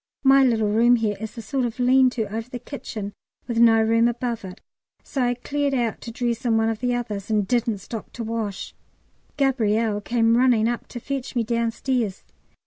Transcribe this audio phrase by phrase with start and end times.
[0.23, 3.13] My little room here is a sort of lean to over the kitchen
[3.47, 4.59] with no room above it;
[5.03, 8.23] so I cleared out to dress in one of the others, and didn't stop to
[8.23, 8.73] wash.
[9.37, 12.23] Gabrielle came running up to fetch me downstairs.